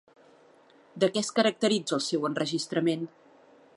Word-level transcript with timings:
De 1.03 1.09
què 1.17 1.23
es 1.25 1.29
caracteritza 1.39 1.97
el 1.99 2.03
seu 2.07 2.27
enregistrament? 2.31 3.05